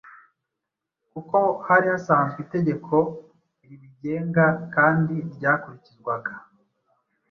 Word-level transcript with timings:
kuko 1.11 1.37
hari 1.67 1.87
hasanzwe 1.93 2.37
itegeko 2.45 2.95
ribigenga 3.67 4.45
kandi 4.75 5.15
ryakurikizwaga 5.33 6.31